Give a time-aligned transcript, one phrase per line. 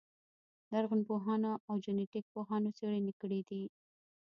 [0.71, 3.63] لرغونپوهانو او جنټیک پوهانو څېړنې کړې دي.